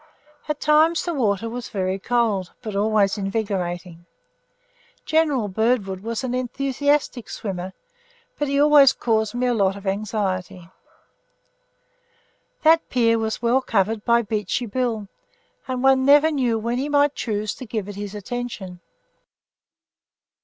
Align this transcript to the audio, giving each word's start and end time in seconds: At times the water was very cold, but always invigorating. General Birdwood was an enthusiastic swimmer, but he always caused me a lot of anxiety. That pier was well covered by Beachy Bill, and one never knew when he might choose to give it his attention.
At 0.49 0.59
times 0.59 1.05
the 1.05 1.13
water 1.13 1.47
was 1.47 1.69
very 1.69 1.99
cold, 1.99 2.53
but 2.63 2.75
always 2.75 3.19
invigorating. 3.19 4.07
General 5.05 5.47
Birdwood 5.47 5.99
was 5.99 6.23
an 6.23 6.33
enthusiastic 6.33 7.29
swimmer, 7.29 7.73
but 8.39 8.47
he 8.47 8.59
always 8.59 8.93
caused 8.93 9.35
me 9.35 9.45
a 9.45 9.53
lot 9.53 9.75
of 9.77 9.85
anxiety. 9.85 10.71
That 12.63 12.89
pier 12.89 13.19
was 13.19 13.43
well 13.43 13.61
covered 13.61 14.03
by 14.03 14.23
Beachy 14.23 14.65
Bill, 14.65 15.07
and 15.67 15.83
one 15.83 16.03
never 16.03 16.31
knew 16.31 16.57
when 16.57 16.79
he 16.79 16.89
might 16.89 17.13
choose 17.13 17.53
to 17.53 17.67
give 17.67 17.87
it 17.87 17.93
his 17.93 18.15
attention. 18.15 18.79